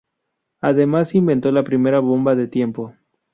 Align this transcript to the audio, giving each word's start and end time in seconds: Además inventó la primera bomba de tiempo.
Además 0.61 1.13
inventó 1.13 1.51
la 1.51 1.61
primera 1.63 1.99
bomba 1.99 2.33
de 2.33 2.47
tiempo. 2.47 2.95